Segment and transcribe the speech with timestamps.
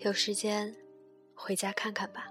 [0.00, 0.72] 有时间，
[1.34, 2.28] 回家看看吧。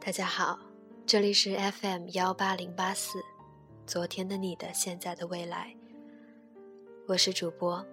[0.00, 0.58] 大家好，
[1.06, 3.20] 这里是 FM 幺八零八四，
[3.86, 5.83] 昨天的你的现在的未来。
[7.06, 7.84] 我是主播，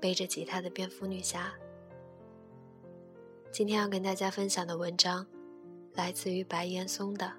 [0.00, 1.52] 背着吉他的蝙蝠女侠。
[3.50, 5.26] 今天要跟大家分享的文章，
[5.94, 7.26] 来自于白岩松的《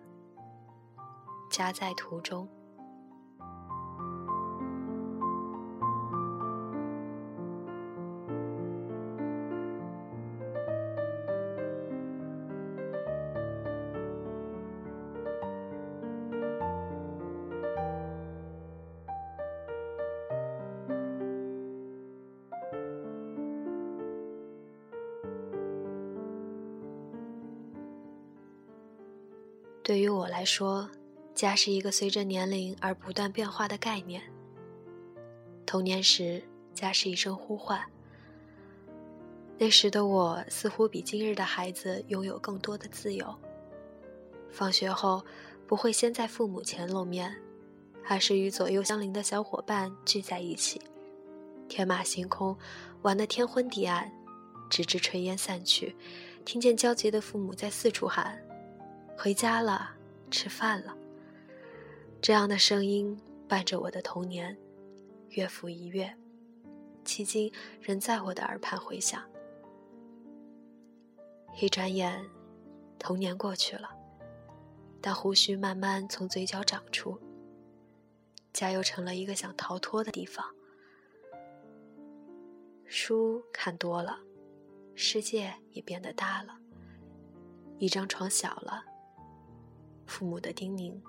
[1.50, 2.46] 家在途中》。
[29.90, 30.88] 对于我来说，
[31.34, 34.22] 家是一个随着年龄而不断变化的概念。
[35.66, 36.44] 童年时，
[36.76, 37.82] 家是一声呼唤。
[39.58, 43.36] 那时的我似乎比今日的孩子拥有更多的自由。
[44.52, 45.26] 放学后，
[45.66, 47.36] 不会先在父母前露面，
[48.08, 50.80] 而是与左右相邻的小伙伴聚在一起，
[51.68, 52.56] 天马行空，
[53.02, 54.08] 玩得天昏地暗，
[54.70, 55.96] 直至炊烟散去，
[56.46, 58.40] 听见焦急的父母在四处喊。
[59.22, 59.98] 回家了，
[60.32, 60.96] 吃饭了。
[62.22, 64.58] 这样的声音伴着我的童年，
[65.32, 66.16] 月复一月，
[67.04, 69.22] 迄今仍在我的耳畔回响。
[71.60, 72.26] 一转眼，
[72.98, 73.90] 童年过去了，
[75.02, 77.20] 但胡须慢慢从嘴角长出，
[78.54, 80.46] 家又成了一个想逃脱的地方。
[82.86, 84.22] 书看多了，
[84.96, 86.58] 世界也变得大了，
[87.80, 88.86] 一张床小了。
[90.10, 91.00] 父母的叮咛，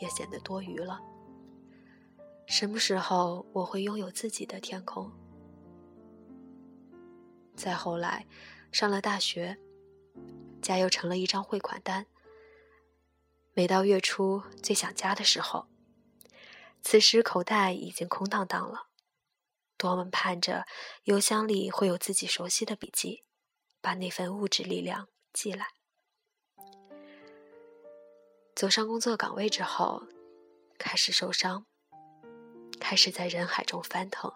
[0.00, 0.98] 也显得多余了。
[2.46, 5.12] 什么时候我会拥有自己的天空？
[7.54, 8.26] 再后来，
[8.72, 9.58] 上了大学，
[10.62, 12.06] 家又成了一张汇款单。
[13.52, 15.66] 每到月初最想家的时候，
[16.80, 18.86] 此时口袋已经空荡荡了，
[19.76, 20.64] 多么盼着
[21.04, 23.24] 邮箱里会有自己熟悉的笔记，
[23.80, 25.77] 把那份物质力量寄来。
[28.58, 30.02] 走上工作岗位之后，
[30.80, 31.64] 开始受伤，
[32.80, 34.32] 开始在人海中翻腾，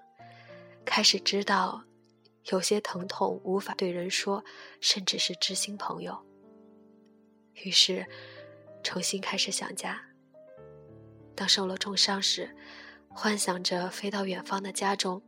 [0.84, 1.82] 开始知道
[2.44, 4.44] 有些疼痛无法对人说，
[4.80, 6.24] 甚至是知心朋友。
[7.64, 8.06] 于是，
[8.84, 10.00] 重新开始想家。
[11.34, 12.54] 当受了重伤时，
[13.08, 15.20] 幻想着飞到远方的家中，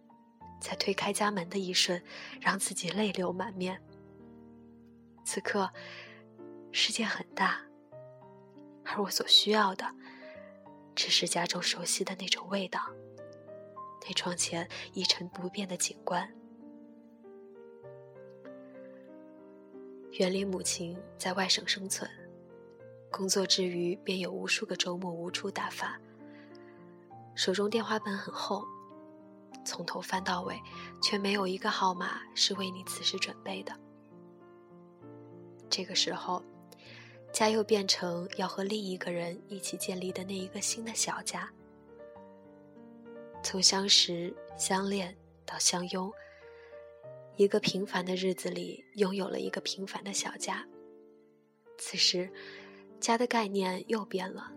[0.60, 2.00] 在推开家门的一瞬，
[2.40, 3.82] 让自己泪流满面。
[5.24, 5.68] 此刻，
[6.70, 7.60] 世界很大。
[8.84, 9.84] 而我所需要的，
[10.94, 12.80] 只是家中熟悉的那种味道，
[14.06, 16.32] 那窗前一成不变的景观。
[20.12, 22.08] 远离母亲，在外省生存，
[23.10, 25.98] 工作之余便有无数个周末无处打发。
[27.34, 28.64] 手中电话本很厚，
[29.64, 30.56] 从头翻到尾，
[31.02, 33.72] 却没有一个号码是为你此时准备的。
[35.68, 36.40] 这个时候。
[37.34, 41.50] 家又变成要和另一个人一起建立的那一个新的小家。
[43.42, 45.12] 从相识、相恋
[45.44, 46.12] 到相拥，
[47.36, 50.64] 一个平凡的日子里，拥有了一个平凡的小家。
[51.76, 52.30] 此时，
[53.00, 54.52] 家的概念又变了。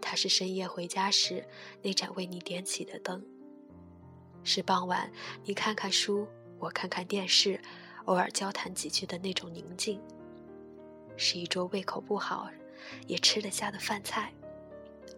[0.00, 1.46] 它是深夜回家时
[1.82, 3.22] 那盏为你点起的灯，
[4.44, 5.12] 是傍晚
[5.44, 6.26] 你看看书，
[6.58, 7.60] 我看看电视，
[8.06, 10.00] 偶尔交谈几句的那种宁静。
[11.22, 12.48] 是一桌胃口不好
[13.06, 14.32] 也吃得下的饭菜，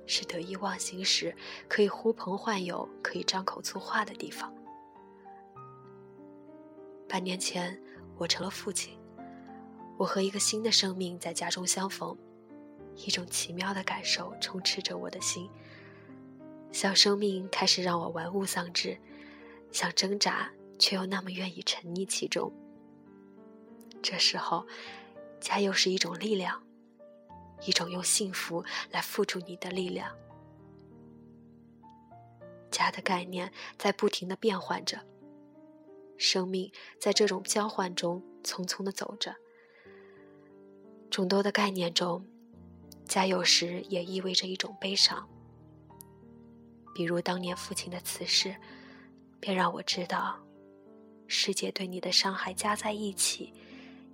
[0.04, 1.32] 是得意忘形时
[1.68, 4.52] 可以呼朋唤友、可以张口粗话的地方。
[7.08, 7.80] 半年前，
[8.18, 8.98] 我成了父亲，
[9.96, 12.18] 我和一个新的生命在家中相逢，
[12.96, 15.48] 一种奇妙的感受充斥着我的心。
[16.72, 18.98] 小生命开始让我玩物丧志，
[19.70, 20.50] 想挣扎，
[20.80, 22.52] 却又那么愿意沉溺其中。
[24.02, 24.66] 这时候。
[25.42, 26.62] 家又是一种力量，
[27.66, 30.16] 一种用幸福来付出你的力量。
[32.70, 35.00] 家的概念在不停的变换着，
[36.16, 39.34] 生命在这种交换中匆匆的走着。
[41.10, 42.24] 众多的概念中，
[43.04, 45.28] 家有时也意味着一种悲伤，
[46.94, 48.56] 比如当年父亲的辞世，
[49.40, 50.38] 便让我知道，
[51.26, 53.52] 世界对你的伤害加在一起，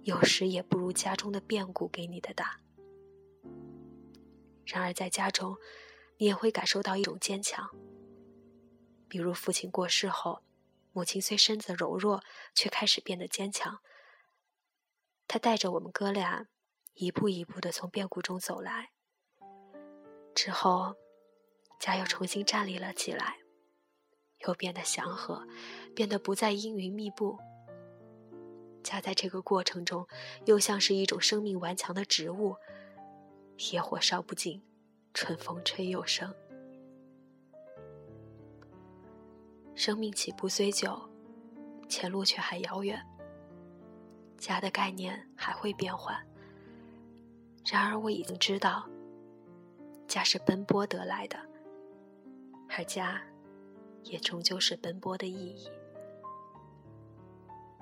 [0.09, 2.63] 有时也不如家中的变故给你的大。
[4.65, 5.59] 然而在家中，
[6.17, 7.69] 你也会感受到一种坚强。
[9.07, 10.43] 比如父亲过世后，
[10.93, 12.23] 母亲虽身子柔弱，
[12.55, 13.81] 却开始变得坚强。
[15.27, 16.47] 她带着我们哥俩，
[16.95, 18.93] 一步一步的从变故中走来。
[20.35, 20.97] 之后，
[21.79, 23.41] 家又重新站立了起来，
[24.47, 25.47] 又变得祥和，
[25.95, 27.39] 变得不再阴云密布。
[28.89, 30.07] 家在这个过程中，
[30.47, 32.57] 又像是一种生命顽强的植物，
[33.71, 34.63] 野火烧不尽，
[35.13, 36.35] 春风吹又生。
[39.75, 40.99] 生命起步虽久，
[41.87, 42.99] 前路却还遥远。
[44.39, 46.17] 家的概念还会变换，
[47.71, 48.89] 然而我已经知道。
[50.07, 51.39] 家是奔波得来的，
[52.71, 53.21] 而家
[54.05, 55.69] 也终究是奔波的意义。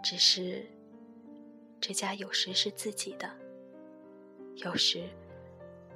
[0.02, 0.66] 只是，
[1.80, 3.30] 这家有时是自己的，
[4.56, 5.04] 有时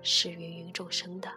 [0.03, 1.31] 是芸芸众生的。